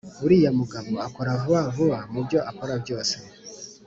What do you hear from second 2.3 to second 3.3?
akora byose